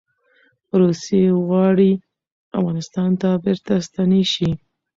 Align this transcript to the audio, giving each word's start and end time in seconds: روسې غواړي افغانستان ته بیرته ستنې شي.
روسې 0.79 1.21
غواړي 1.45 1.91
افغانستان 2.57 3.09
ته 3.21 3.29
بیرته 3.43 3.73
ستنې 3.87 4.23
شي. 4.33 4.49